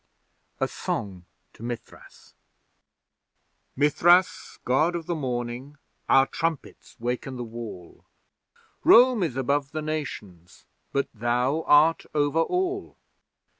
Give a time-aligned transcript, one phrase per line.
[0.59, 2.33] A SONG TO MITHRAS
[3.75, 5.77] Mithras, God of the Morning,
[6.09, 8.03] our trumpets waken the Wall!
[8.83, 12.97] 'Rome is above the Nations, but Thou art over all!'